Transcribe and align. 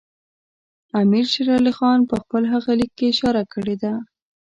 امیر 1.01 1.25
شېر 1.31 1.47
علي 1.57 1.73
خان 1.77 1.99
په 2.09 2.15
خپل 2.21 2.43
هغه 2.53 2.71
لیک 2.79 2.91
کې 2.97 3.05
اشاره 3.13 3.43
کړې 3.53 3.75
ده. 3.83 3.93